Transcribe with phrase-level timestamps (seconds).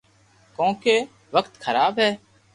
[0.57, 0.95] ڪونڪہ
[1.35, 2.09] وقت خراب ھي